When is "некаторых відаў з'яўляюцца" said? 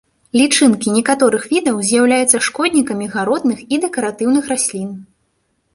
0.97-2.37